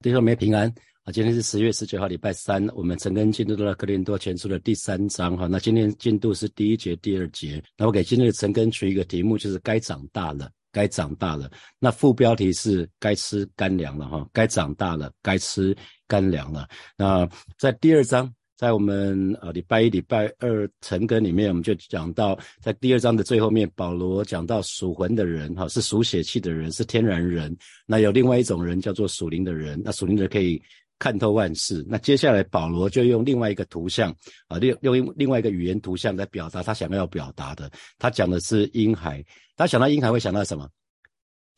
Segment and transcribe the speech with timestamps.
[0.00, 0.72] 弟兄们平安
[1.02, 1.10] 啊！
[1.10, 2.64] 今天是十月十九号，礼拜三。
[2.68, 5.48] 我们陈根进度到了格林多前书的第三章哈。
[5.48, 7.60] 那今天进度是第一节、第二节。
[7.76, 11.50] 那我给今天的陈根取一个题目，就是该长大了，该长大了。
[11.80, 15.76] 那副标题是该吃干粮了哈，该长大了，该吃
[16.06, 16.68] 干粮了。
[16.96, 17.28] 那
[17.58, 18.32] 在第二章。
[18.58, 27.56] 在我们呃礼拜一、礼拜二晨更里面，我们就讲到，在第二章的最后面，保罗讲到属魂的人，哈，是属血气的人，是天然人。
[27.86, 30.60] 那有另外一种人叫做属灵的人，那属灵的人可以
[30.98, 31.86] 看透万事。
[31.88, 34.10] 那接下来保罗就用另外一个图像，
[34.48, 37.70] 啊，用用另外一个语言图像来表达他想要表达的。
[37.96, 39.24] 他讲的是婴孩，
[39.56, 40.68] 他想到婴孩会想到什么？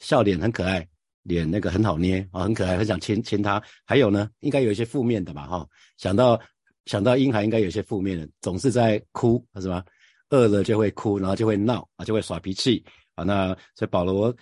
[0.01, 0.87] 笑脸很可爱，
[1.23, 3.63] 脸那个很好捏啊，很可爱，很想亲亲他。
[3.87, 6.39] 还有呢，应该有一些负面的吧，哈，想到。
[6.91, 9.85] 想到婴孩应该有些负面的，总是在哭，是吧？
[10.31, 13.23] 饿了就会哭，然后就会闹啊，就会耍脾气啊。
[13.23, 14.35] 那所以保罗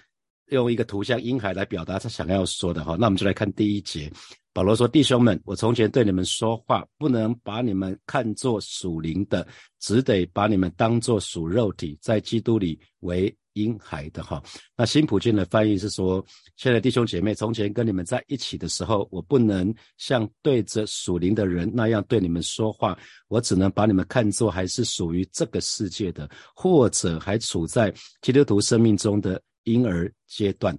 [0.47, 2.97] 用一个图像婴孩来表达他想要说的哈。
[2.99, 4.11] 那我们就来看第一节，
[4.55, 9.47] 保罗说：“弟兄们，我从前对你们说话，不能把你们看作属灵的，
[9.79, 14.41] 只得把你们当作属肉体，在基督里为。”婴孩的哈，
[14.77, 16.25] 那新普京的翻译是说：
[16.57, 27.93] 现在弟兄姐妹，从前跟你们在一起的时候，我不能像对着属灵的人那样对你们说话，我只能把你们看作还是属于这个世界的，或者还处在
[28.23, 30.79] 基督徒生命中的婴儿阶段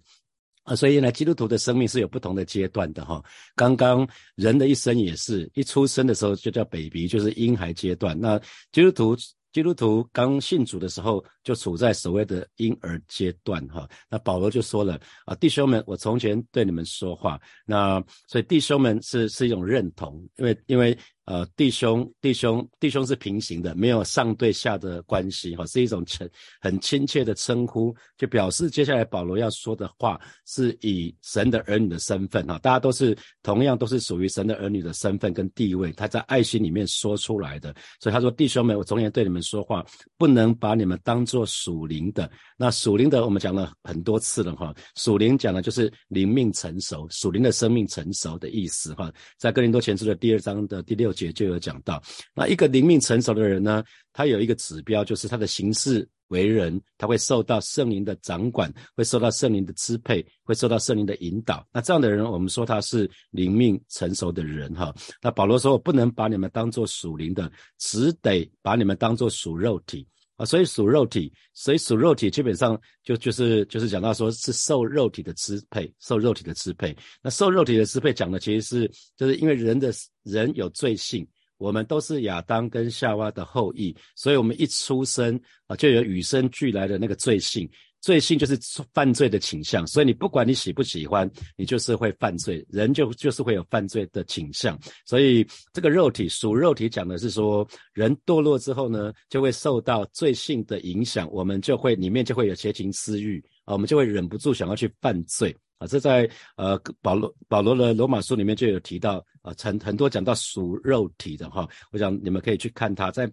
[0.63, 0.73] 啊。
[0.73, 3.21] 所以呢基督徒的生命是有不同的阶段的哈。
[3.55, 8.17] 刚刚人的一生也是一出生的时候就叫 baby，就是婴孩阶段。
[8.17, 8.39] 那
[8.71, 9.17] 基督徒。
[9.51, 13.89] 基督徒刚信主的时候，就处在所谓的婴儿阶段，哈。
[14.09, 20.97] 那保罗就说了啊，弟兄们，我从前对你们说话，那所以弟兄们是是一种认同，因为因为。
[21.29, 26.27] 呃，弟兄，弟兄，弟兄是平行的，没有上对下的关系，哈，是一种称
[26.59, 39.85] 很亲切的称呼，就表示接下来保罗要说的话是以神的儿女的身份，哈，大家都是同样都是属于神的儿女的身份跟地位，他在爱心里面说出来的，所以他说，弟兄们，我从前对你们说话，
[40.17, 42.27] 不能把你们当做属灵的，
[42.57, 51.13] 那属灵的我们讲了很多次了，哈，属灵讲的就是灵命成熟，属灵的生命成熟的意思，哈，在哥林多前书的第二章的第六。
[51.19, 52.01] 节就有讲到，
[52.33, 61.67] 那一个灵命成熟的人呢，他有一个指标，就是他的行事为人，他会受到圣灵的掌管，会受到圣灵的支配，会受到圣灵的引导。
[61.73, 64.93] 那这样的人，我们说他是灵命成熟的人哈。
[65.21, 70.07] 那保罗说，我不能把你们当做属灵的，只得把你们当做属肉体。
[70.39, 76.95] 啊，所以属肉体，所以属肉体基本上就就是就是讲到说是受肉体的支配，受肉体的支配。
[77.21, 79.91] 那受肉体的支配讲的其实是就是因为人的
[80.23, 87.69] 人有罪性，我们都是亚当跟夏娃的后裔，所以我们一出生啊就有与生俱来的那个罪性。
[88.01, 88.57] 罪性就是
[88.93, 94.79] 犯罪的倾向，所以你不管你喜不喜欢，你就是会犯罪，人就就是会有犯罪的倾向。
[95.05, 105.85] 所以这个肉体属肉体讲的是说，人堕落之后呢，就会受到罪性的影响，我们就会里面就会有邪情私欲啊，我们就会忍不住想要去犯罪啊。
[105.85, 113.29] 这在呃保罗保罗的罗马书里面就有提到啊，很很多讲到属肉体的哈，我想你们可以去看他在。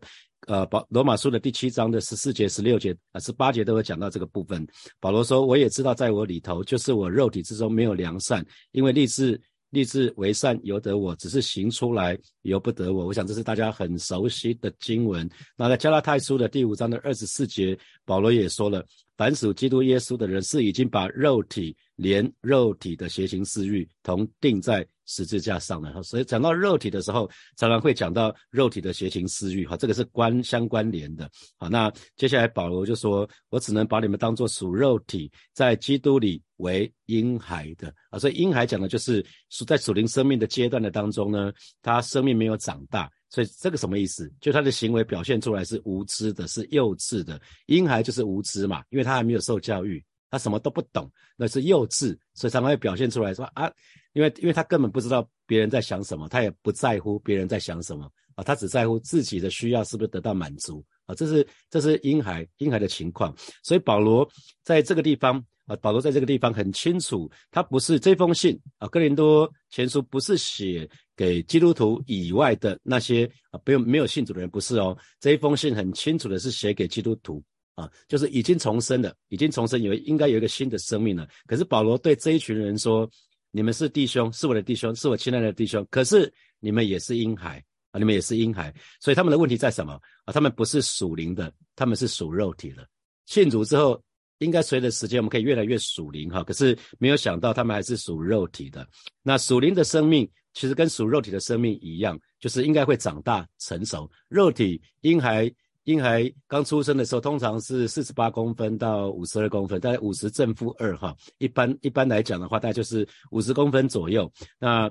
[0.46, 4.64] 呃，保罗马书的第七章的十四节、十六节啊，十八节都会讲到这个部分。
[5.00, 9.40] 保罗说：“我也知道，在我里头，就是我肉体之中没有良善，因为立志
[9.70, 15.28] 立志为善由得我，只是行出来由不得我。”我想这是大家很熟悉的经文。
[15.56, 18.86] 那在加拉太书的第五章的二十四节，保罗也说了
[19.18, 31.30] ：“凡属基督耶稣的人，是已经把肉体连肉体的邪情私欲同定在。”十字架上了哈，所以讲到肉体的时候，常常会讲到肉体的邪情私欲哈，这个是关相关联的。
[31.56, 41.52] 好，那接下来保罗就说：“我只能把你们当做属肉体，在基督里为婴孩的啊。”所以婴孩讲的就是属在属灵生命的阶段的当中呢，
[41.82, 44.28] 他生命没有长大，所以这个什么意思？
[44.40, 47.40] 就他的行为表现出来是无知的，是幼稚的。
[47.66, 53.70] 婴孩就是无知嘛，因为他还没有受教育，他什么都不懂，那是幼稚，所以常常会表现出来说啊。
[54.12, 63.36] 因为，因为他根本不知道别人在想什么，他也不在乎别人在想什么啊，他只在乎自己的需要是不是得到满足啊，这是这是婴孩婴孩的情况。
[63.62, 64.26] 所以保罗
[64.64, 77.42] 在这个地方啊，保罗在这个地方很清楚，他不是这封信啊，哥林多前书不是写给基督徒以外的那些啊，不用没有信主的人，不是哦，这一封信很清楚的是写给基督徒
[77.76, 81.28] 啊，就是已经重生了，已经重生有应该有一个新的生命了。
[81.46, 83.08] 可是保罗对这一群人说。
[83.52, 85.86] 你们是弟兄，是我的弟兄，是我亲爱的弟兄。
[85.90, 86.30] 可是
[86.60, 88.74] 你们也是婴孩啊，你们也是婴孩。
[89.00, 90.32] 所以他们的问题在什么啊？
[90.32, 92.86] 他们不是属灵的，他们是属肉体的。
[93.24, 93.98] 信主之后
[94.40, 98.86] 应该随着时间我们可以越来越属灵哈，可是没有想到他们还是属肉体的。
[99.22, 104.10] 那属灵的生命其实跟属肉体的生命一样，就是应该会长大成熟。
[104.28, 105.50] 肉体婴孩
[105.86, 111.16] 婴孩刚出生的时候，通常是四十八公分到五十二公分，大概五十正负二哈。
[111.38, 114.30] 一般一般来讲的话，大概就是五十公分左右。
[114.58, 114.90] 那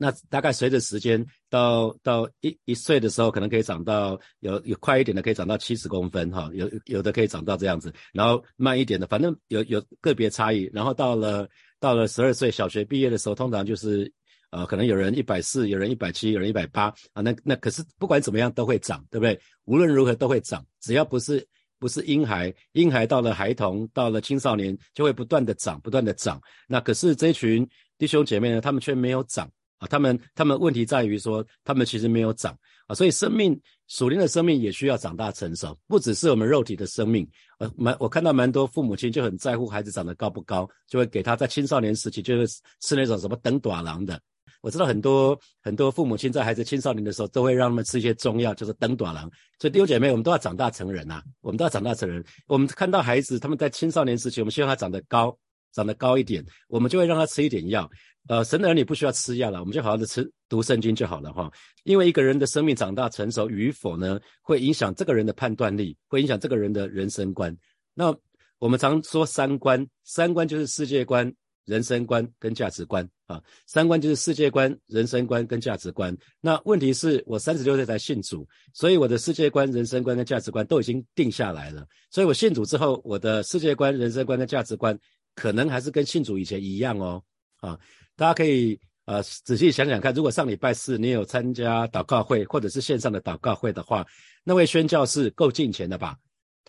[0.00, 10.70] 那大概随着时间到到一一岁的时候，可能可以长到有有快一点的可以长到七十公分哈，有有的可以长到这样子，然后慢一点的，反正有有个别差异。
[10.72, 11.48] 然后到了
[11.80, 14.12] 到了十二岁小学毕业的时候，通常就是
[14.50, 19.38] 呃可能有人一百四，有人一百七，有人一百八啊，那那可是不管怎么样都会长，对不对？
[19.64, 21.46] 无论如何都会长，只要不是
[21.78, 26.40] 不是婴孩，婴孩到了孩童，到了青少年就会不断的长，不断的长。
[26.66, 27.68] 那可是这群
[27.98, 29.50] 弟兄姐妹呢，他们却没有长。
[29.78, 32.52] 啊，他们他们问题在于说，他们其实没有长
[32.88, 33.56] 啊，所以生命
[33.86, 37.24] 属灵的生命也需要长大成熟，不只是我们肉体的生命。
[37.60, 44.20] 呃，蛮我看到蛮多父母亲就很在乎孩子长得高不高，就会给他在青少年时期就是吃那种什么等短郎的。
[44.60, 49.30] 我知道很多很多父母亲在孩子青少年的时候都会让他们吃一些中药，就是登短郎。
[49.58, 52.24] 所以弟兄姐妹，我们都要长大成人呐，我们都要长大成人。
[52.46, 55.36] 我们看到孩子他们在青少年时期，我们希望他长得高，
[55.72, 57.88] 长得高一点，我们就会让他吃一点药。
[58.28, 61.50] 呃，神的儿女不需要吃药了，我们就好好的吃读圣经就好了哈。
[61.84, 67.56] 因为一个人的生命长大成熟与否呢，会影响这个人的判断力，会影响这个人的人生观。
[67.94, 68.14] 那
[68.58, 71.32] 我们常说三观，三观就是世界观、
[71.68, 73.40] 人生观跟价值观啊。
[73.66, 76.16] 三观就是世界观、人生观跟价值观。
[76.40, 81.86] 那问题是我三十六岁才信主，所以我的世界观、人生观跟价值观都已经定下来了。
[82.10, 84.98] 所以我信主之后，我的世界观、人生观跟价值观
[85.34, 87.22] 可能还是跟信主以前一样哦
[87.58, 87.78] 啊。
[88.16, 94.04] 大家可以呃仔细想想看，如果上礼拜四你有参加祷告会，或者是线上的祷告会的话，
[94.42, 96.16] 那位宣教士够敬虔的吧？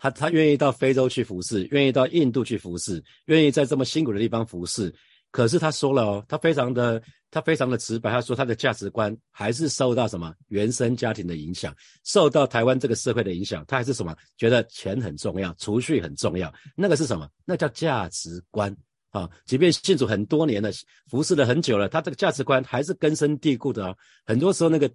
[0.00, 4.92] 他他愿意到非洲去服侍，愿意到印度去服侍，愿意在这么辛苦的地方服侍。
[5.30, 7.00] 可是他说了哦，他非常的
[7.30, 11.72] 他非常的直白，他说他的价值观还是受到什么原生家庭的影响，
[12.04, 17.28] 受到台湾这个社会的影响，他还是什么觉得钱很重要，储蓄很重要，那个是什么？
[17.44, 18.74] 那叫价值观。
[19.10, 20.70] 啊，即便信主很多年了，
[21.08, 23.96] 服侍了很久了，他这个价值观还是根深蒂固的哦。
[24.24, 24.88] 很多时候，那个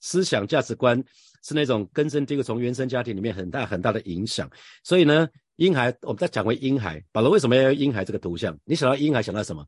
[0.00, 1.02] 思想价值观
[1.42, 4.50] 是那种根深蒂固，从原生家庭里面很大很大的影响。
[4.82, 8.58] 所以呢，婴孩，我们再讲回婴孩，保罗为什么要用婴孩这个图像？
[8.64, 9.66] 你想到婴孩，想到什么？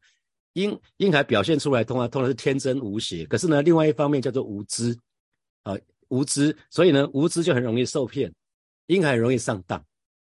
[0.54, 3.26] 婴婴孩表现出来，通常通常是天真无邪。
[3.26, 4.98] 可是呢，另外一方面叫做无知
[5.62, 5.76] 啊，
[6.08, 6.56] 无知。
[6.70, 8.32] 所以呢，无知就很容易受骗，
[8.86, 9.78] 婴孩很容易上当。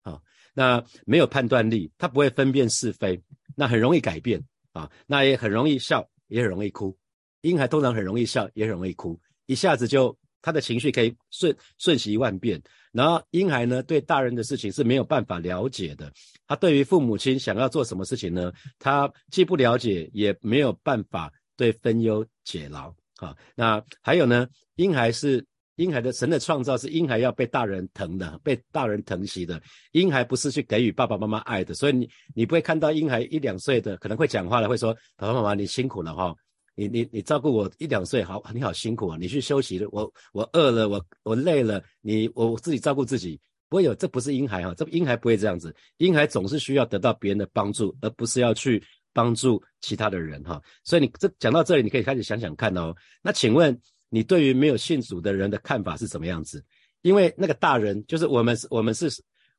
[0.03, 0.21] 啊
[0.59, 3.23] 那没有判断力，他不会分辨是非，
[3.55, 4.43] 那很容易改变
[4.73, 6.97] 啊，那也很容易笑，也很容易哭。
[7.43, 12.61] 婴孩通常很容易笑，也很容易哭，一下子就他的情绪可以瞬瞬息万变。
[12.93, 16.13] 然后婴孩呢，对大人的事情是没有办法了解的，
[16.47, 23.37] 他对于父母亲想要做什么事情呢，他既不了解，也没有办法对分忧解劳啊。
[23.55, 24.47] 那还有呢，
[24.77, 25.47] 婴孩是。
[25.77, 29.61] 婴孩的神的创造是婴孩要被大人疼的，被大人疼惜的。
[29.93, 36.35] 婴孩不是去给予爸爸妈妈爱的，所以你你不会看到婴孩一两岁的可能会讲话了，会说爸爸妈妈你辛苦了哈，
[36.77, 48.81] 你你你照顾我一两岁好，你好辛苦啊，你去休息了，我我饿了，我我累了，你我自己照顾自己，不会有，这不是婴孩哈，这婴孩不会这样子，婴孩总是需要得到别人的帮助，而不是要去
[49.13, 50.63] 帮助其他的人哈。
[50.85, 52.95] 所以你这讲到这里，你可以开始想想看哦。
[53.21, 53.77] 那请问？
[54.09, 56.65] 你对于没有信主的人的看法是怎么样子？
[57.03, 59.11] 因为那个大人就是我们，我们是，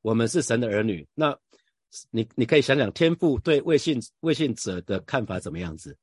[0.01, 1.05] 我们是神的儿女。
[1.13, 1.37] 那，
[2.11, 5.95] 你你可以想想，天父对未信未信者的看法怎么样子？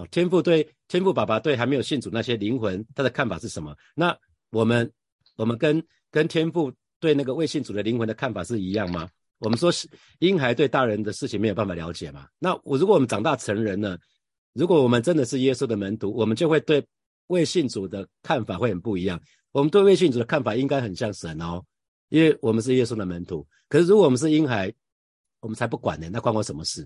[0.00, 3.76] 啊，天父对天父爸爸对还没有信主那些灵魂，他的看法是什么？
[3.94, 4.16] 那
[4.50, 4.90] 我们
[5.36, 9.08] 我们跟跟天父对那个未信主的灵魂的看法是一样吗？
[9.38, 9.88] 我们说是
[10.18, 12.26] 婴孩对大人的事情没有办法了解嘛？
[12.38, 13.98] 那我如果我们长大成人了，
[14.52, 16.84] 如果我们真的是耶稣的门徒，我们就会对。
[17.30, 19.20] 未信主的看法会很不一样。
[19.52, 21.64] 我们对未信主的看法应该很像神哦，
[22.08, 23.46] 因为我们是耶稣的门徒。
[23.68, 24.68] 可是如果我们是婴孩，
[25.38, 26.84] 我们才不管呢，那关我什么事？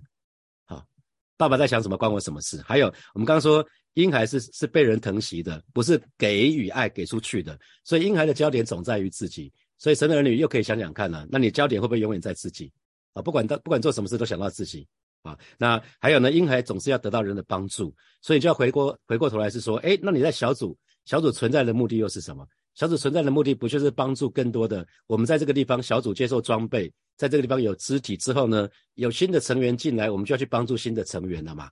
[1.37, 2.63] 爸爸在想什么，关我什么事？
[2.67, 7.59] 还有，我们刚刚说婴孩是是被人疼惜的，不是给予爱给出去的。
[7.85, 9.53] 所以婴孩的焦点总在于自己。
[9.79, 12.73] 所以神的儿女又可以想想看了，那你焦点会不会永远在自己？
[13.13, 14.87] 啊，不管到不管做什么事都想到自己。
[15.23, 16.31] 啊，那还有呢？
[16.31, 20.77] 婴孩总是要得到人的帮助，所以就要回过回过头来是说，哎，那你在小组
[21.07, 22.47] 小组存在的目的又是什么？
[22.75, 31.71] 小组存在的目的不就是帮助更多的我们在这个地方小组接受装备，在这个地方有肢体之后呢，有新的成员进来，我们就要去帮助新的成员了嘛？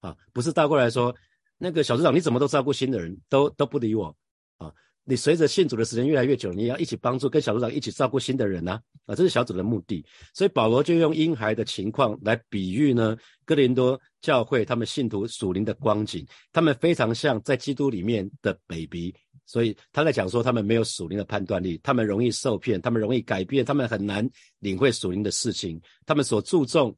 [0.00, 1.14] 啊，不是倒过来说，
[1.58, 4.14] 那个小组长你怎么都照顾新的人，都都不理我
[4.58, 4.72] 啊？
[5.02, 10.04] 你随着信主的时间越来越久，你要一起帮助跟小组长一起照顾新的人呐，啊，这是小组的目的。
[10.34, 19.12] 所以保罗就用婴孩的情况来比喻呢，哥林多教会他们信徒属灵的光景，他们非常像在基督里面的 baby。
[19.48, 24.28] 所以他在讲说，他们没有属灵的判断力，他们容易受骗，他们容易改变，他们很难
[24.60, 26.94] 领会属灵的事情，他们所注重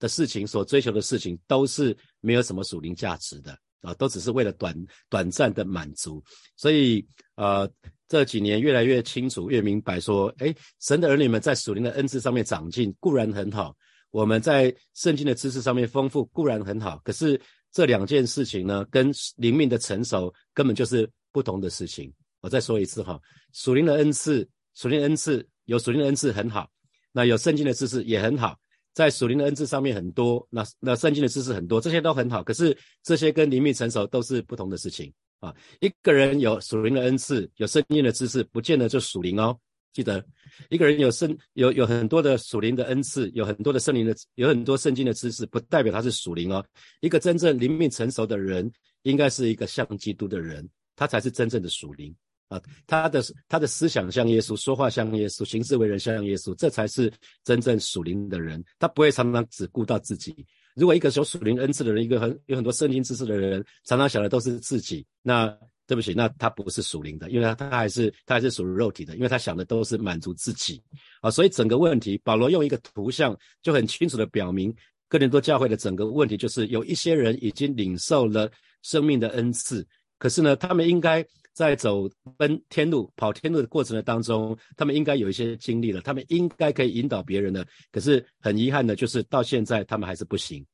[0.00, 3.56] 的事情、所追求的事情，都是没有什么属灵价值的。
[3.82, 4.72] 啊，都只是为了短
[5.10, 6.22] 短暂的满足，
[6.54, 7.04] 所以
[7.34, 7.68] 呃
[8.06, 13.76] 这几年越来越清楚、越明白，说，哎，神的儿女们在属灵的恩赐上面长进固然很好，
[14.12, 17.40] 我们在圣经的知识上面丰富固然很好，可是
[17.72, 22.12] 这两件事情呢，跟灵命的成熟根本就是不同的事情。
[22.40, 23.20] 我再说一次哈，
[23.52, 26.70] 属灵的恩赐，属灵恩赐有属灵的恩赐很好，
[27.12, 28.58] 那有圣经的知识也很好。
[28.94, 32.44] 在属灵的恩赐上面很多，那那圣经的知识很多，这些都很好。
[32.44, 35.10] 可是这些跟灵命成熟都是不同的事情
[35.40, 35.54] 啊。
[35.80, 39.58] 一个人有属灵的恩赐，有圣经的知识，不见得就属灵哦。
[39.94, 40.24] 记得，
[40.68, 46.64] 一个人有圣有有很多的属灵的恩赐，有很多的圣灵的，有很多圣经的知识，不代表他是属灵哦。
[47.00, 48.70] 一个真正灵命成熟的人，
[49.02, 50.68] 应该是一个像基督的人，
[51.02, 52.14] 他才是真正的属灵。
[52.46, 58.62] 啊，他的他的思想像耶稣，说话像耶稣，行事为人像耶稣，这才是真正属灵的人。
[58.78, 60.46] 他不会常常只顾到自己。
[60.76, 65.46] 如果一个有属灵恩赐的人，一个很有很多圣经知识的人，常常想的都是自己，那
[65.86, 70.82] 对不起，那他不是属灵的，因为他他还是他还是属于肉体的，因为他想的都是满足自己。
[71.22, 74.74] 啊，所以整个问题，保罗用一个图像就很清楚的表明，
[75.08, 78.50] 哥林多教会的整个问题就是有一些人已经领受了
[78.82, 79.86] 生命的恩赐，
[80.22, 81.26] 可是呢，他们应该。
[81.54, 87.62] 在走奔天路、跑天路的过程的当中，他们应该有一些经历了，他们应该可以引导别人的。
[87.90, 90.64] 可是很遗憾的，就是到现在他们还是不行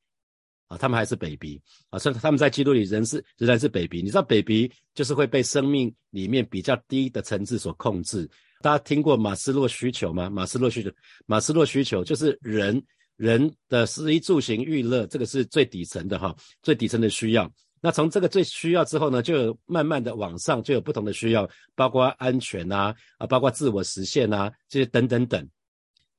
[0.69, 4.01] 啊，他们还是 baby 啊，所以他们在基督里仍是仍然是 baby。
[4.01, 8.25] 你知道 baby 就是会被生命里面比较低的层次所控制。
[8.61, 10.29] 大家听过马斯洛需求吗？
[10.29, 10.89] 马斯洛需求，
[11.25, 12.81] 马斯洛需求就是人
[13.17, 17.51] 人的食衣住行娱乐，这个是最底层的哈，最底层的需要。
[17.81, 25.47] 那从这个最需要之后呢，就有慢慢的往上就有不同的需要，包括安全啊，啊，包括自我实现啊，这些等等等。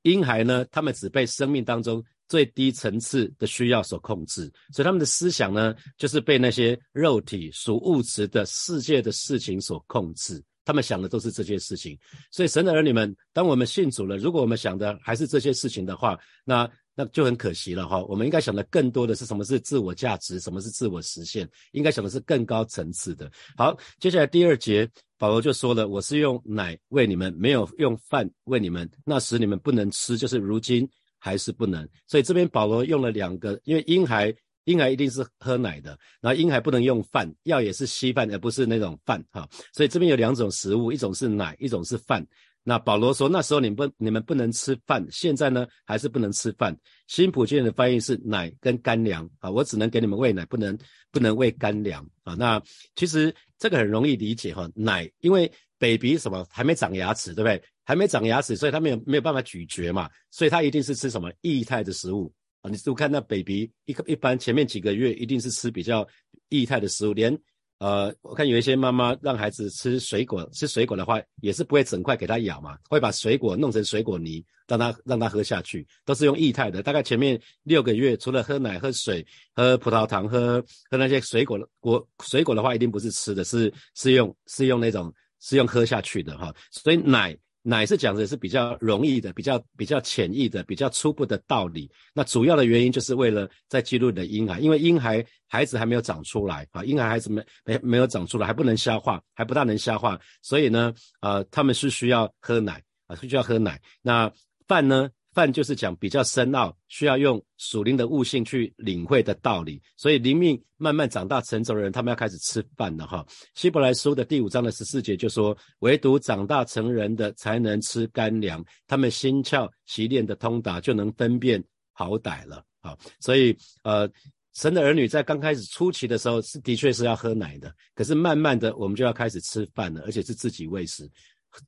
[0.01, 10.43] 婴孩呢，他们只被生命当中最低层次的需要所控制，所以他们的思想呢，就是被那些肉体属物质的世界的事情所控制。
[10.63, 11.97] 他们想的都是这些事情。
[12.31, 16.69] 所以神的儿女们，当我们信主了，如果我们想的还是这些事情的话，那。
[16.95, 23.31] 那就很可惜了哈，我们应该想的更多的是什么是自我价值，什么是自我实现，应该想的是更高层次的。
[23.55, 31.87] 好，接下来第二节，保罗就说了，我是用奶喂你们，没有用饭喂你们，那时你们不能吃，就是如今还是不能。
[32.07, 34.33] 所以这边保罗用了两个，因为婴孩
[34.65, 39.47] 婴孩一定是喝奶的，然后婴孩不能用饭，药也是稀饭，而不是那种饭哈。
[39.73, 42.25] 所以这边有两种食物，一种是奶，一种是饭。
[42.63, 46.77] 那保罗说，那时候你们不你们不能吃饭，现在呢还是不能吃饭。
[47.07, 50.77] 新普京的翻译是奶跟干粮啊，我只能给你们喂奶，不能
[51.11, 52.35] 不能喂干粮啊。
[52.35, 52.61] 那
[52.95, 57.61] 其实这个很容易理解哈，奶因为 baby 什么还没长牙齿，对不对？
[57.83, 62.69] 还没长牙齿，所以他没有没有办法咀嚼嘛，所以他一定是吃什么液态的食物啊。
[62.69, 66.07] 你是看那 baby 一一般前面几个月一定是吃比较
[66.49, 67.35] 液态的食物，连。
[67.81, 76.83] 呃，我看有一些妈妈让孩子吃水果，吃水果的话，也是不会整块给他咬嘛，会把水果弄成水果泥，让他让他喝下去，都是用液态的。
[76.83, 86.53] 大概前面六个月，除了喝奶、喝水、喝葡萄糖、喝喝那些水果果水果的话，一定不是吃的，是是用是用那种是用喝下去的哈。
[86.69, 87.35] 所以奶。
[87.63, 91.89] 奶是讲的也是比较容易的、比较比较浅易的、比较初步的道理。
[92.13, 103.79] 那主要的原因就是为了在记录你的婴孩，因为婴孩孩子还没有长出来啊，婴孩孩子没没没有长出来，还不能消化，还不大能消化，所以呢，呃，他们是需要喝奶啊，是需要喝奶。
[104.01, 104.31] 那
[104.67, 105.09] 饭呢？
[105.33, 113.25] 饭就是讲比较深奥，需要用属灵的悟性去领会的道理，所以灵命慢慢长大成熟的人，他们要开始吃饭了哈。
[113.55, 122.97] 希伯来书的第五章的十四节就说，唯独长大成人的才能吃干粮，他们心窍习练的通达，就能分辨好歹了啊。
[123.19, 124.09] 所以呃，
[124.53, 131.09] 神的儿女在刚开始初期的时候是的确是要喝奶的，可是慢慢的我们就要开始吃饭了，而且是自己喂食。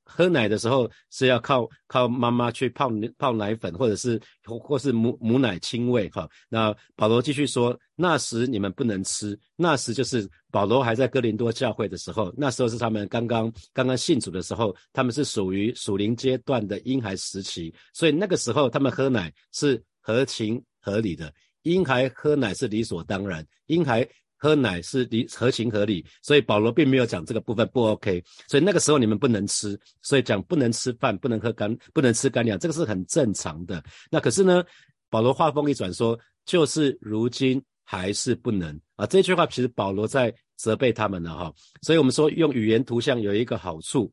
[0.03, 6.29] 喝奶的时候是要靠靠妈妈去泡泡奶粉，或者是或是母母奶亲喂哈。
[6.49, 24.07] 那保罗继续说，那时你们不能吃，那时就是保罗还在哥林多教会的时候，那时候是他们刚刚刚刚信主的时候，他们是属于属灵阶段的婴孩时期，所以那个时候他们喝奶是合情合理的，婴孩喝奶是理所当然，婴孩。
[24.43, 28.21] 喝奶是理合情合理，所以保罗并没有讲这个部分不 OK。
[28.49, 33.81] 所以那个时候你们不能吃，所以讲不能吃饭，不能喝干，不能吃干粮，这个是很正常的。
[34.11, 34.61] 那可是呢，
[35.09, 39.05] 保罗话锋一转说，就是如今还是不能啊。
[39.05, 41.53] 这句话其实保罗在责备他们了哈。
[41.81, 44.11] 所以我们说用语言图像有一个好处。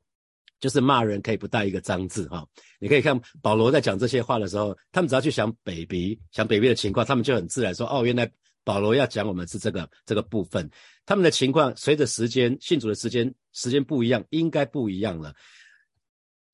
[0.60, 2.46] 就是骂人可以不带一个脏字哈，
[2.78, 8.30] 你可以看保罗在讲这些话的时候，他们只要去想 baby，想 baby 的情况，他们就很自然说，哦，原来
[8.64, 10.68] 保罗要讲我们是这个这个部分。
[11.06, 15.34] 他们的情况随着时间信主的时间时间不一样，应该不一样了。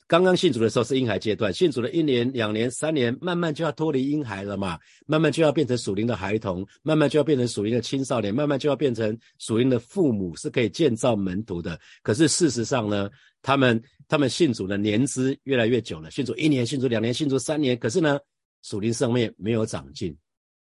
[0.08, 11.76] 刚刚信主的时候是婴孩阶段，信主了一年、两年、三年，慢慢就要脱离婴孩了嘛，慢慢就要变成属灵的孩童，慢慢就要变成属灵的青少年，慢慢就要变成属灵的父母，是可以建造门徒的。
[12.04, 13.10] 可是事实上呢，
[13.42, 18.16] 他们他们信主的年资越来越久了，信主一年、信主两年、信主三年，可是呢，
[18.62, 20.16] 属灵上面没有长进。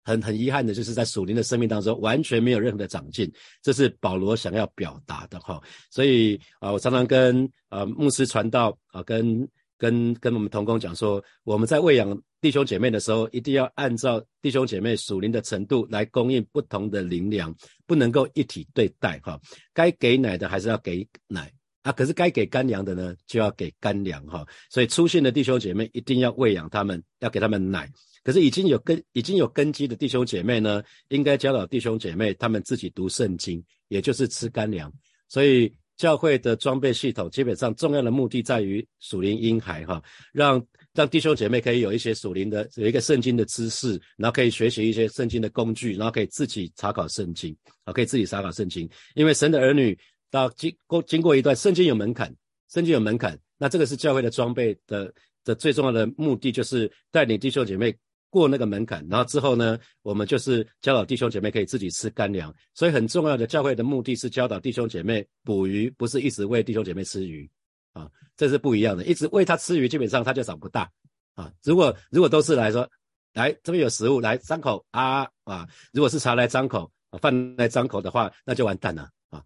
[0.05, 3.31] 很很遗憾的就是在属灵的生命当中完全没有任何的长进，
[3.63, 5.61] 这是保罗想要表达的哈。
[5.91, 17.55] 所以啊，我常常跟呃牧师传道啊，跟跟跟我们同工讲说，我们在喂养弟兄姐妹的时候，一定要按照弟兄姐妹属灵的程度来供应不同的灵粮，
[17.87, 19.41] 不能够一体对待哈。
[19.73, 24.47] 该给奶的还是要给奶啊，可是该给干粮的呢，就要给干粮哈。
[24.71, 27.91] 所以出现的弟兄姐妹一定要喂养他们，要给他们奶。
[28.25, 34.93] 可是已经有根已经有根基的弟兄姐妹呢，应该教导弟兄姐妹他们自己读圣经，也就是吃干粮。
[35.29, 40.03] 所以教会的装备系统基本上重要的目的在于属灵婴孩哈，
[40.33, 48.89] 让让弟兄姐妹可以有一些属灵的有一个圣经的知识，然后可以学习一些圣经的工具，然后可以自己查考圣经啊，可以自己查考圣经。
[49.15, 49.99] 因为神的儿女
[50.31, 52.35] 到经过经过一段圣经有门槛，
[52.73, 55.13] 圣经有门槛，那这个是教会的装备的
[55.45, 57.93] 的最重要的目的，就是带领弟兄姐妹。
[58.33, 62.53] 过那个门槛，然后之后呢，我们就是教导弟兄姐妹可以自己吃干粮。
[62.73, 67.47] 所以很重要的教会的目的是教导弟兄姐妹捕鱼，不是一直喂弟兄姐妹吃鱼
[67.93, 69.05] 啊，这是不一样的。
[69.05, 70.91] 一直喂他吃鱼，基本上他就长不大
[71.35, 71.53] 啊。
[71.63, 72.89] 如果如果都是来说，
[73.35, 79.11] 来这边有食物来张口啊啊，如果是茶来张口，饭来张口的话，那就完蛋了。
[79.33, 79.43] 啊，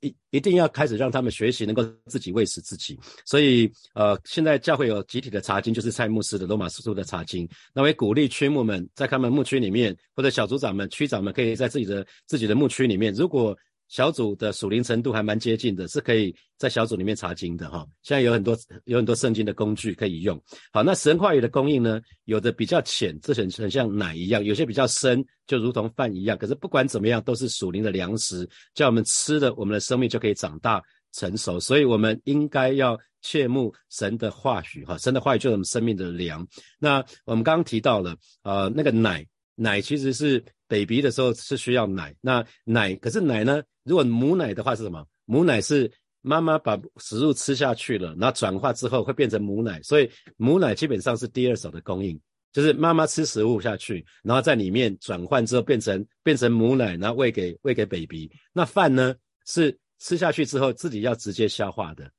[0.00, 2.98] 一一定要开始让他们学习，能够自己喂食自己。
[3.24, 7.48] 所以，呃，现在教会有集体的查经，就是蔡牧师的罗马书的查经。
[7.72, 13.56] 那我鼓励区牧们在他们牧区里面，或者小组长们、区长们，可以在自己的自己的牧区里面，如果
[13.90, 17.84] 小组的属灵程度还蛮接近的，是可以在小组里面查经的哈。
[18.02, 20.40] 现在有很多有很多圣经的工具可以用。
[20.72, 22.00] 好，那神话语的供应呢？
[22.24, 26.38] 有的比较浅，这很很像奶一样；有些比较深，就如同饭一样。
[26.38, 30.80] 可是不管怎么样，都是属灵的粮食，叫我们吃的，我们的生命就可以长大
[31.12, 31.58] 成熟。
[31.58, 34.96] 所以我们应该要切慕神的话语哈。
[34.98, 36.46] 神的话语就是我们生命的粮。
[36.78, 43.62] 那我们刚刚提到了呃，那个奶奶其实是 baby 的时候是需要奶，那奶可是奶呢？
[43.84, 45.04] 如果母奶的话是什么？
[45.24, 45.90] 母奶是
[46.22, 52.20] 妈妈把食物吃下去了，然后转化之后会变成母奶，所以母奶基本上是第二手的供应，
[52.52, 58.30] 就是妈妈吃食物下去，然后在里面转换之后变成变成母奶，然后喂给喂给 baby。
[58.52, 59.14] 那饭呢
[59.46, 62.10] 是吃下去之后自己要直接消化的，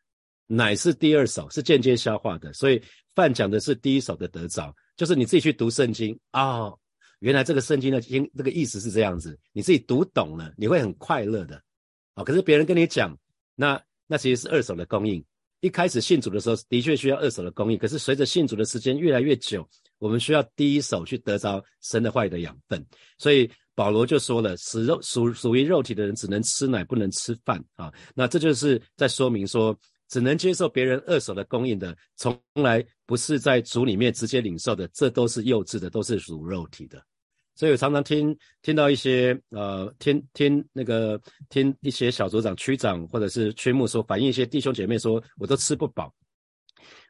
[0.48, 2.82] 奶是第二手，是间接消化的，所以
[3.14, 6.74] 饭讲的是第一手的得着，就是你自己去读圣经啊。
[7.22, 11.62] 原来这个圣经的经这个意思是这样子，你自己读懂了，你会很快乐的，
[12.16, 12.24] 啊！
[12.24, 13.16] 可是别人跟你讲，
[13.56, 15.24] 那那其实是二手的供应。
[15.60, 19.64] 一开始信主的时候，的确需要二手的供应，可是随着信主的时间越来越久，
[20.00, 22.84] 我们需要第一手去得着神的话语的养分。
[23.20, 27.94] 所以保罗就说了，使肉属属于肉体的人只能吃奶，不能吃饭啊。
[28.16, 29.78] 那这就是在说明说，
[30.10, 37.00] 只能接受别人二手的供应的，从来不是在主里面直接领受的，这都是幼稚的，都是属肉体的。
[37.54, 46.12] 所以我常常听听到一些呃，听听那个听一些小组长、区长或者是区牧说，反映一些弟兄姐妹说，我都吃不饱，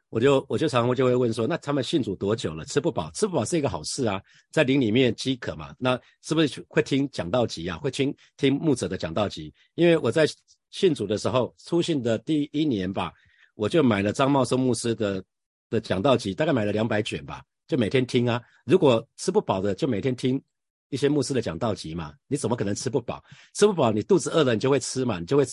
[0.09, 2.65] 我就我就常常就会问说，那他们信主多久了？
[2.65, 7.77] 吃不饱，吃不饱是一个好事啊，在灵里面饥渴嘛，那是不是会听讲道集啊？
[7.77, 9.53] 会听听牧者的讲道集？
[9.75, 10.27] 因为我在
[10.71, 13.13] 信主的时候，初信的第一年吧，
[13.55, 15.23] 我就买了张茂生牧师的
[15.69, 17.41] 的讲道集，大概买了两百卷吧。
[17.71, 20.41] 就每天听啊，如果吃不饱的，就每天听
[20.89, 22.13] 一些牧师的讲道集嘛。
[22.27, 23.23] 你怎么可能吃不饱？
[23.53, 25.45] 吃不饱，你肚子饿了，你就会吃嘛，你就会。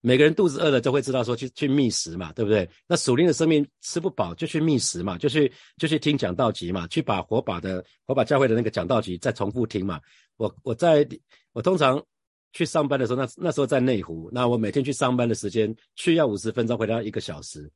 [0.00, 2.68] 每个人肚子饿了都会知道说去去觅食嘛，对不对？
[2.88, 10.00] 那属灵的生命吃不饱就去觅食嘛，就去就去听讲道集嘛，去把火把的火把教会的那个讲道集再重复听嘛。
[10.38, 11.08] 我我在
[11.52, 12.04] 我通常
[12.52, 17.70] 去上班的时候，那那时候在内湖，那我每天去上班的时间去要五十分钟，回到一个小时。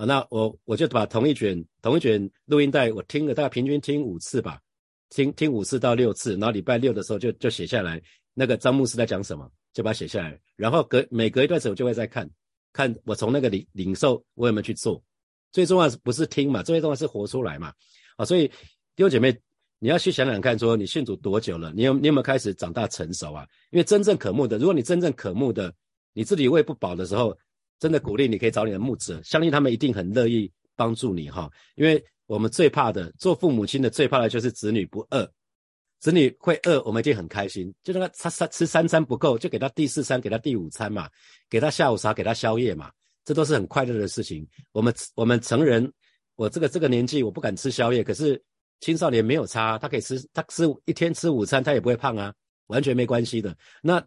[0.00, 4.58] 啊，那我我就把同一卷同一卷录音带，我听了大概平均听五次吧，
[5.10, 8.02] 听听五次到六次，然后礼拜六的时候就就写下来。
[8.32, 12.26] 那个张牧师在讲什么，就把它写下来，然后隔每隔一段时间我就会再看，
[12.72, 15.02] 看我从那个领领受我有没有去做。
[15.52, 16.62] 最重要是不是听嘛？
[16.62, 17.70] 最重要是活出来嘛？
[18.16, 18.48] 啊，所以
[18.96, 19.38] 弟兄姐妹，
[19.80, 21.70] 你要去想想看，说你信主多久了？
[21.76, 23.46] 你有你有没有开始长大成熟啊？
[23.70, 25.70] 因为真正渴慕的，如果你真正渴慕的，
[26.14, 27.36] 你自己喂不饱的时候，
[27.80, 31.50] 真的鼓励你可以找你的牧者，相信他们一定很乐意帮助你哈。
[31.74, 35.28] 因为我们最怕的，做父母亲的最怕的就是子女不饿，
[35.98, 41.08] 子女会饿，我们一定很开心，就让他他三吃三餐不够，就给他第四餐，给他第五餐嘛，
[41.48, 42.92] 给他下午茶，给他宵夜嘛。
[43.24, 44.46] 这都是很快乐的事情。
[44.72, 45.90] 我们我们成人，
[46.36, 48.02] 我这个这个年纪，我不敢吃宵夜。
[48.02, 48.42] 可是
[48.80, 52.32] 青少年没有差，他可以吃，他吃一天吃午餐，他也不会胖啊，
[52.68, 53.56] 完全没关系的。
[53.82, 54.04] 那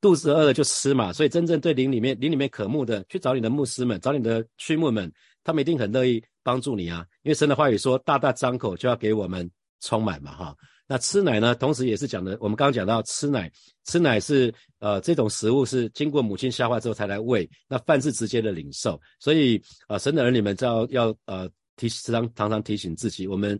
[0.00, 1.12] 肚子饿了就吃嘛。
[1.12, 5.12] 所以真正对灵里面灵里面渴慕的，去找你的牧师们，找你的区牧们，
[5.44, 7.04] 他们一定很乐意帮助你啊。
[7.22, 10.56] 因为神的话语说，大大张口就要给我们充满嘛，哈。
[10.86, 11.54] 那吃奶呢？
[11.54, 13.48] 同时也是讲的，我们刚刚讲到吃奶，
[13.84, 23.56] 吃奶是呃这种食物是经过母亲消化之后才来喂，那饭是直接的领受，所以啊神的儿女们要要呃提时常常常提醒自己，我们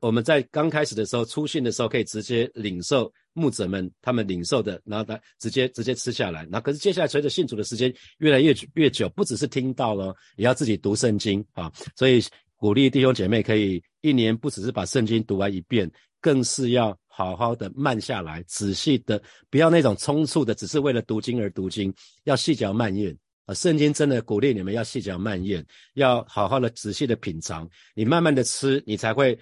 [0.00, 12.22] 我们在刚开始的时候出信的时候可以直接领受牧者们他们领受的，然后他直接直接吃下来，那可是接下来随着信主的时间越来越越久，不只是听到了，也要自己读圣经啊，所以
[12.56, 15.90] 鼓励弟兄姐妹可以一年不只是把圣经读完一遍。
[16.22, 21.92] 更是要好好的慢下来，仔细的，不要那种匆促的，只是为了读经而读经，
[22.22, 23.12] 要细嚼慢咽
[23.44, 23.52] 啊！
[23.54, 29.36] 圣经真的鼓励你们要细嚼慢咽，要好好的仔细的品尝，你慢慢的吃，你才会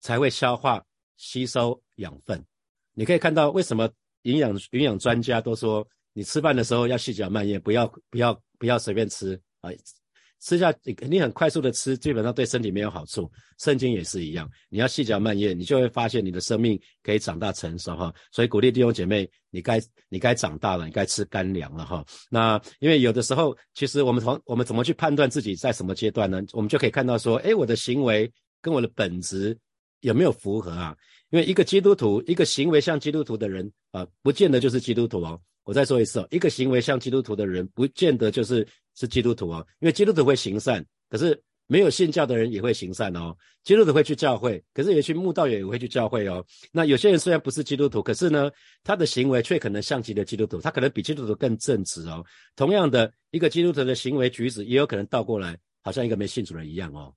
[0.00, 0.80] 才会消化
[1.16, 2.40] 吸收养分。
[2.98, 3.88] 你可以看到为什么
[4.22, 9.70] 营养营养专家都说，你吃饭的时候要细嚼慢咽，不要不要不要随便吃啊！
[10.40, 13.30] 吃下你肯定很快速的吃，基本上对身体没有好处。
[13.58, 18.12] 圣经也是一样，你要细嚼慢咽，你就会发现你的生命可以长大成熟哈。
[18.32, 22.04] 所以鼓励弟兄姐妹，你该你该长大了，你该吃干粮了哈。
[22.28, 26.42] 那因为有的时候，其实我们从我们怎么去判断自己在什么阶段呢？
[26.52, 28.28] 我们就可以看到说，哎，我的行为
[28.60, 29.56] 跟我的本质
[30.00, 30.96] 有没有符合啊？
[31.30, 35.40] 因为一个基督徒，一个行为像基督徒的人啊，不见得就是基督徒哦。
[35.64, 39.66] 我再说一次哦，一个行为像基督徒的人，不见得就是是基督徒哦。
[39.80, 43.36] 因为基督徒会行善，可是没有信教的人也会行善哦。
[43.62, 46.42] 基督徒会去教会，可是也去慕道也会去教会哦。
[46.72, 48.50] 那有些人虽然不是基督徒，可是呢，
[48.82, 52.24] 他的行为却可能像极了基督徒，他可能比基督徒更正直哦。
[52.56, 57.12] 同样的，一个基督徒的行为举止，也有可能倒过来，好像一个没信主人一样哦。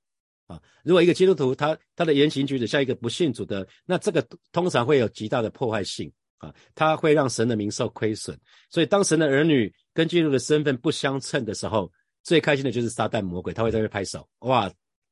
[0.51, 6.11] 啊，如果一个基督徒他他的言行举止像一个不信主的，那这个通常会有极大的破坏性。
[6.41, 8.35] 啊，他会让神的名受亏损，
[8.71, 11.87] 所以当神的儿女跟基督的身份不相称的时候，
[12.23, 14.67] 最开心的就是撒旦魔鬼，他会在这拍手，哇，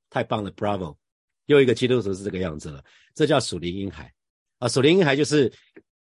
[0.10, 0.98] 太棒了，Bravo，
[1.46, 4.12] 又一个基督徒是这个样子了，这叫属灵婴孩。
[4.58, 5.54] 啊，属灵婴孩就是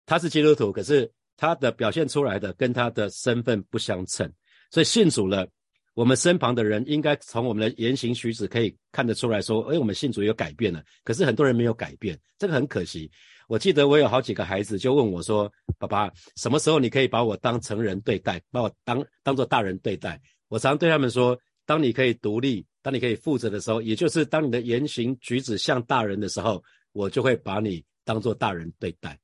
[0.06, 4.28] 他是基督徒，可是他的表现出来的跟他的身份不相称，
[4.72, 5.48] 所以信主了，
[5.94, 13.10] 我们身旁的人应该从我们的言行举止可以看得出来说，哎，我们信主有改变了，可是很多人没有改变，这个很可惜。
[13.48, 29.18] 我记得我有好几个孩子就问我说：“爸爸，什么时候你可以把我当成人对待，把我当当做大人对待？”我常对他们说：“当你可以独立，当你可以负责的时候，也就是当你的言行举止像大人的时候，我就会把你当做大人对待。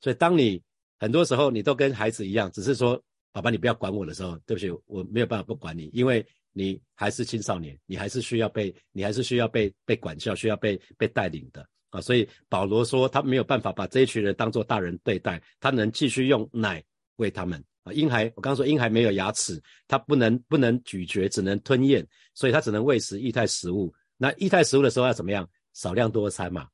[0.00, 0.62] 所以，当你
[1.00, 16.82] 很多时候你都跟孩子一样，只是说爸爸你不要管我的时候，对不起，我没有办法不管你，因为你还是青少年，你还是需要被，你还是需要被被管教，需要被被带领的。”啊，所以保罗说他没有办法把这一群人当做大人对待，他能继续用奶
[17.16, 17.92] 喂他们啊。
[17.92, 23.92] 婴孩，我刚刚说婴孩没有牙齿，他不能不能咀嚼，只能吞咽，所以他只能喂食液态食物。
[24.16, 25.46] 那液态食物的时候要怎么样？
[25.74, 26.66] 少量多餐嘛。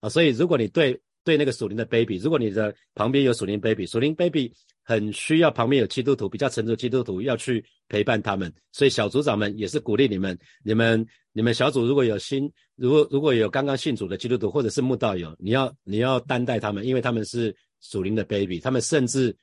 [0.00, 4.52] 啊，所以如果你对对那个属灵的 baby，如果你的旁边有属灵 baby，属灵 baby
[4.86, 19.36] 很需要旁边有基督徒比较成熟基督徒要去陪伴他们，所以小组长们也是鼓励你们，你们你们小组如果有新，如果如果有刚刚信主的基督徒或者是慕道友，你要你要担待他们，因为他们是属灵的 baby，他们甚至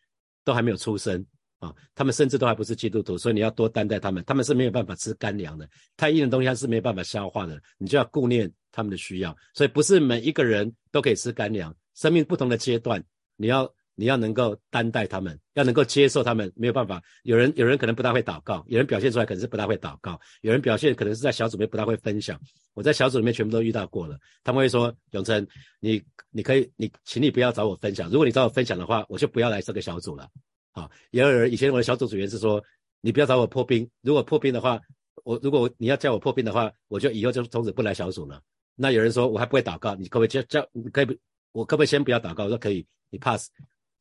[0.46, 1.24] 都还没有出生
[1.60, 11.76] 啊，他们甚至都还不是基督徒，所以你要多担待他们，他们是没有办法吃干粮的，太硬的东西他是没有办法消化的，你就要顾念他们的需要，所以不是每一个人都可以吃干粮。
[11.96, 13.04] 生命不同的阶段，
[13.36, 17.02] 你要你要能够担待他们，要能够接受他们，没有办法。
[17.24, 22.40] 有人有人可能不大会祷告，有人表现出来可能是不大会祷告，有人表现可能是在小组里面不大会分享。
[22.74, 25.46] 我在小组里面全部都遇到过了，他们会说：“永成，
[25.80, 26.02] 你
[26.32, 28.10] 你可以，你请你不要找我分享。
[28.10, 30.28] 如果你找我分享的话，我就不要来这个小组了。”
[30.74, 32.64] 好，也有人以前我的小组组员是说
[33.02, 34.82] ：“你不要找我破冰，如果破冰的话，
[35.24, 38.42] 我如果你要叫我破冰的话，我就以后就从此不来小组了。”
[38.76, 40.68] 那有人说我还不会祷告，你可不可以叫叫？
[40.72, 41.14] 你可以不？
[41.52, 42.46] 我可不可以先不要祷告？
[42.46, 43.52] 我说可以，你 pass。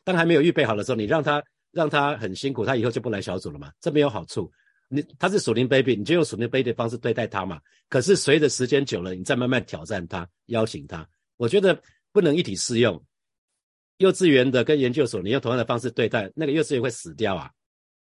[0.05, 3.73] 当还没有预备好的时候，你让他让他很辛苦，他以后就不来小组了嘛？
[3.81, 4.51] 这没有好处。
[4.89, 7.61] 你他是属灵 baby，你就用属灵 baby 的方式对待他嘛。
[7.89, 11.09] 可是随着时间久了，你再慢慢挑战他，邀请他。
[11.37, 11.81] 我觉得
[12.13, 13.03] 不能一体适用。
[13.99, 17.51] 幼稚园的跟研究所，你用同样的方式对待，那个幼稚园会死掉啊！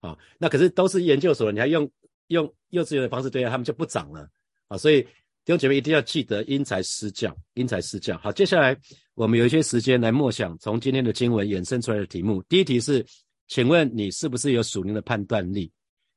[0.01, 1.89] 啊，那可是都是研究所，你还用
[2.27, 4.29] 用幼稚园的方式对待他们就不长了
[4.69, 4.77] 啊！
[4.77, 5.07] 所以
[5.47, 8.19] 弟兄姐妹一定要记得因材施教，因材施教。
[8.19, 8.77] 好，接下来
[9.15, 12.43] 我们有一些时间来默想从今天的经文衍生出来的题目。
[12.49, 13.07] 第一题是，
[13.47, 15.71] 请问你是不是有属灵的判断力？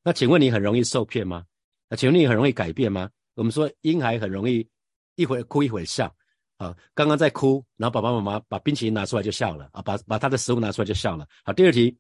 [0.03, 1.43] 那请问你很容易受骗吗？
[1.87, 3.07] 那请问你很容易改变吗？
[3.35, 4.67] 我们说婴孩很容易
[5.13, 6.11] 一会哭一会笑，
[6.57, 11.27] 啊，刚刚在哭，然后爸爸妈妈把冰淇淋拿出来就笑了，啊，把把他的食物拿出来就笑了。
[11.43, 11.95] 好，第二题，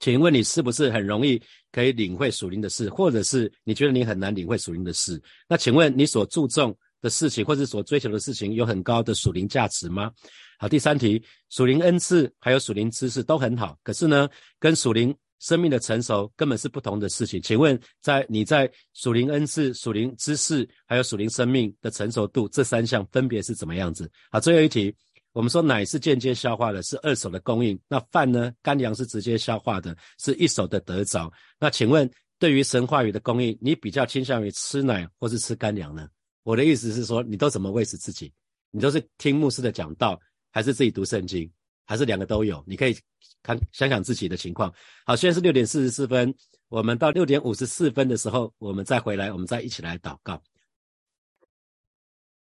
[0.00, 1.40] 请问你是不是很容易
[1.72, 5.20] 可以领会属灵的事，或者是你觉得你很难领会属灵的事？
[5.48, 10.10] 那请问你所注重的事情，或者所追求的事情，有很高的属灵价值吗？
[10.58, 14.28] 好，第三题，属灵恩赐还有属灵知识都很好，可是呢，
[14.58, 17.40] 跟属灵生命的成熟根本是不同的事情。
[17.42, 24.10] 请问，在你在属灵恩赐、属灵知识，还有属灵生命的成熟度这三项分别是怎么样子？
[24.30, 24.94] 好，最后一题，
[25.36, 27.78] 我们说奶是间接消化的，是二手的供应。
[27.88, 28.50] 那饭呢？
[28.62, 31.30] 干粮是直接消化的，是一手的得着。
[31.60, 36.08] 那请问，对于神话语的供应，你比较倾向于吃奶或是吃干粮呢？
[36.42, 38.32] 我的意思是说，你都怎么喂食自己？
[38.70, 40.18] 你都是听牧师的讲道，
[40.50, 41.52] 还是自己读圣经？
[41.84, 42.96] 还是两个都有，你可以
[43.42, 44.72] 看想想自己的情况。
[45.04, 46.34] 好，现在是六点四十四分，
[46.70, 50.42] 我们到六点五十四分的时候，我们再回来，我们再一起来祷告。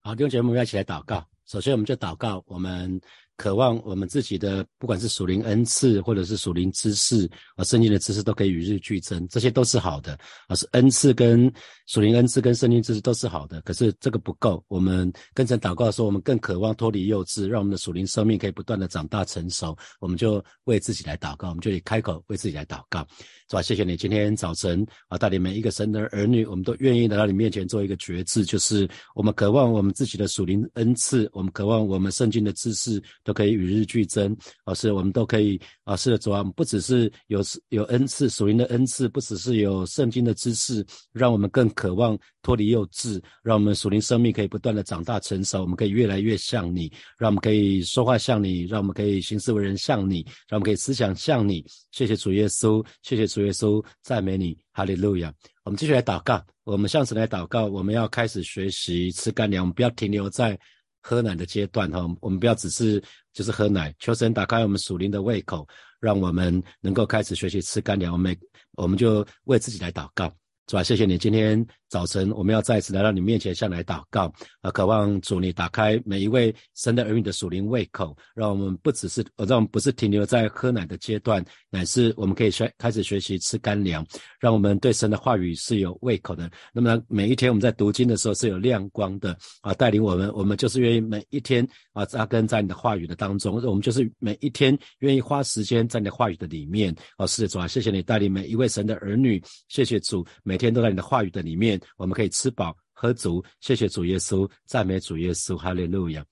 [0.03, 1.27] 好，弟兄姐妹们，要一起来祷告。
[1.47, 3.01] 首先，我们就祷告，我们。
[3.37, 10.17] 渴望我们自己的，不管是属灵恩赐，或者是属灵知识啊，圣经的知识都可以与日俱增，这些都是好的
[10.47, 10.55] 啊。
[10.55, 11.53] 是恩赐跟
[11.87, 14.65] 属灵恩赐跟圣经知识都是好的，可是这个不够。
[14.69, 19.77] 我们跟神祷告说，我们更渴望脱离幼稚，让我们的属灵生命可以不断的长大成熟。
[20.01, 23.07] 我们就为自己来祷告，我们就以开口为自己来祷告，
[23.51, 23.63] 是吧？
[23.63, 33.03] 谢谢你今天早晨啊，带领每一个神的儿女，我们都愿意来到你面前做一个决志，就是我们渴望我们自己的属灵恩赐，我们渴望我们圣经的知识。
[33.25, 51.65] 都可以与日俱增，啊，是我们都可以啊，是的，主啊，不只是有有恩赐属灵的恩赐，不只是有圣经的知识，让我们更渴望脱离幼稚，让我们属灵生命可以不断的长大成熟，我们可以越来越像你，让我们可以说话像你，让我们可以行事为人像你，让我们可以思想像你。
[51.91, 55.33] 谢谢主耶稣，谢谢主耶稣，赞美你，哈利路亚。
[55.65, 60.59] 我们继续来祷告，我们向神来祷告，我们要开始学习吃干粮，我们不要停留在。
[61.07, 63.03] 喝奶的阶段哈，我们不要只是
[63.35, 65.69] 就是喝奶，求神打开我们属灵的胃口，
[66.01, 68.11] 让我们能够开始学习吃干粮。
[68.15, 68.35] 我们
[68.73, 70.35] 我们就为自己来祷告。
[70.67, 71.19] 主啊，谢谢你！
[71.19, 84.05] 今天早晨我们要再次来到你面前，向来祷告啊，渴望主你打开每一位神的儿女的属灵胃口，让我们不只是，让我们不是停留在喝奶的阶段，乃是我们可以学开始学习吃干粮，
[84.41, 86.51] 让我们对神的话语是有胃口的。
[86.73, 97.27] 那么每一天我们在读经的时候是有亮光的啊，带领我们，我们就是愿意每一天啊扎根在你的话语的当中，我们就是每一天愿意花时间在你的话语的里面啊。
[97.27, 100.54] 是的，主啊，谢谢你带领每一位神的儿女，谢谢主每。
[100.55, 103.45] 每天都在你的话语的里面，我们可以吃饱喝足。
[103.59, 106.25] 谢谢主耶稣，赞美主耶稣，哈利路亚。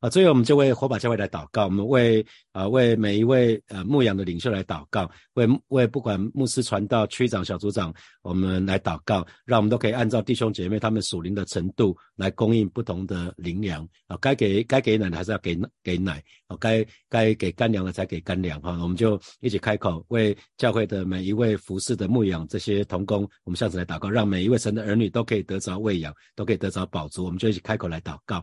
[0.00, 28.42] 啊，最后我们就为火把教会来祷告，我们为啊为每一位呃牧养的领袖来祷告，为为不管牧师传道、区长、小组长，我们来祷告，让我们都可以按照弟兄姐妹他们属灵的程度来供应不同的灵粮啊，该给该给奶的还是要给给奶啊，该该给干粮的才给干粮哈，我们就一起开口为教会的每一位服侍的牧养这些同工，我们下次来祷告，让每一位神的儿女都可以得着喂养，都可以得着宝足，我们就一起开口来祷告。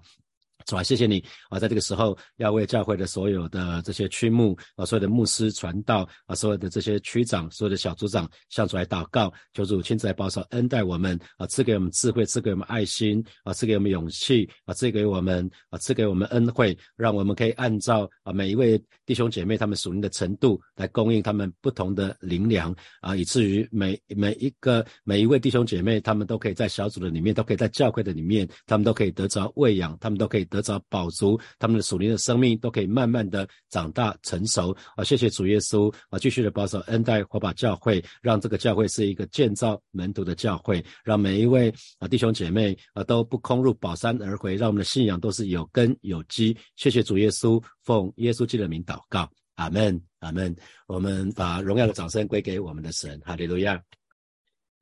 [0.68, 30.57] 主啊，谢谢你啊，在这个时候要为教会的所有的这些区牧啊，所有的牧师传道啊，所有的这些区长、所有的小组长向主来祷告，求主亲自来保守恩待我们啊，赐给我们智慧，赐给我们爱心啊，赐给我们勇气啊，赐给我们啊，赐给我们恩惠，让我们可以按照啊每一位弟兄姐妹他们属灵的程度来供应他们不同的灵粮啊，以至于每每一个每一位弟兄姐妹他们都可以在小组的里面，都可以在教会的里面，他们都可以得着喂养，他们都可以得。
[30.58, 35.04] 得着饱足，他们的属灵的生命都可以慢慢的长大成熟啊！
[35.04, 36.18] 谢谢主耶稣啊！
[36.18, 46.58] 继续的保守恩待火把教会，让这个教会是一个建造门徒的教会，让每一位啊弟兄姐妹啊都不空入宝山而回，让我们的信仰都是有根有基。
[46.76, 50.56] 谢谢主耶稣，奉耶稣基督的名祷告，阿门，阿门。
[50.88, 53.80] 我们把荣耀的掌声归给我们的神，哈利路亚。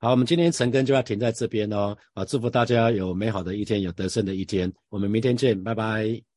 [0.05, 1.97] 好，我们今天晨更就要停在这边哦。
[2.13, 4.71] 啊，祝福大家有美好的一天，有得胜的一天。
[4.89, 6.34] 我们明天见，拜拜。